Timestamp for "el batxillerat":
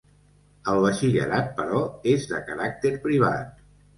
0.71-1.51